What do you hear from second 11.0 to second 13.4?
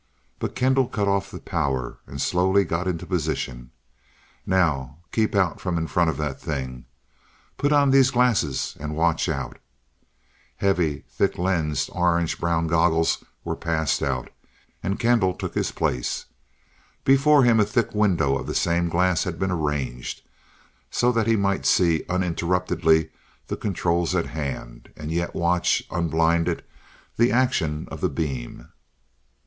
thick lensed orange brown goggles